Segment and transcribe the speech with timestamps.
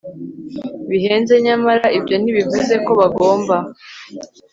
[0.89, 3.55] bihenze nyamara ibyo ntibivuze ko bagomba